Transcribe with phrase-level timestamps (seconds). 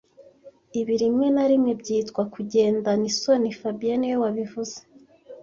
[0.79, 4.77] Ibi rimwe na rimwe byitwa kugenda nisoni fabien niwe wabivuze